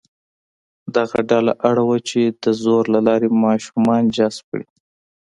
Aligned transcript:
دغه 0.95 1.19
ډله 1.29 1.53
اړ 1.69 1.77
وه 1.87 1.97
چې 2.09 2.21
د 2.43 2.45
زور 2.63 2.83
له 2.93 2.99
لارې 3.07 3.27
ماشومان 3.45 4.03
جذب 4.15 4.43
کړي. 4.51 4.65